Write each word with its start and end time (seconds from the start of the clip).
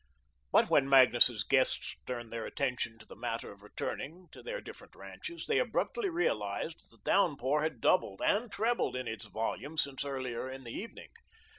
But 0.51 0.67
when 0.67 0.89
Magnus's 0.89 1.43
guests 1.43 1.95
turned 2.07 2.33
their 2.33 2.47
attention 2.47 2.97
to 2.97 3.05
the 3.05 3.15
matter 3.15 3.51
of 3.51 3.61
returning 3.61 4.29
to 4.31 4.41
their 4.41 4.59
different 4.59 4.95
ranches, 4.95 5.45
they 5.45 5.59
abruptly 5.59 6.09
realised 6.09 6.79
that 6.89 6.97
the 6.97 7.03
downpour 7.03 7.61
had 7.61 7.81
doubled 7.81 8.19
and 8.19 8.51
trebled 8.51 8.95
in 8.95 9.07
its 9.07 9.25
volume 9.25 9.77
since 9.77 10.03
earlier 10.03 10.49
in 10.49 10.63
the 10.63 10.73
evening. 10.73 11.09